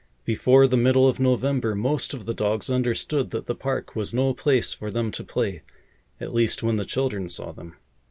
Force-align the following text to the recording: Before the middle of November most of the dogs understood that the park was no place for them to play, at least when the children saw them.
Before 0.25 0.65
the 0.65 0.77
middle 0.77 1.07
of 1.07 1.19
November 1.19 1.75
most 1.75 2.11
of 2.11 2.25
the 2.25 2.33
dogs 2.33 2.71
understood 2.71 3.29
that 3.29 3.45
the 3.45 3.53
park 3.53 3.95
was 3.95 4.15
no 4.15 4.33
place 4.33 4.73
for 4.73 4.89
them 4.89 5.11
to 5.11 5.23
play, 5.23 5.61
at 6.19 6.33
least 6.33 6.63
when 6.63 6.77
the 6.77 6.85
children 6.85 7.29
saw 7.29 7.51
them. 7.51 7.75